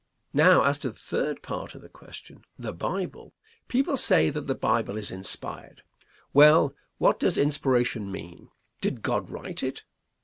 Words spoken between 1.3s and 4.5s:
part of the question, the Bible. People say that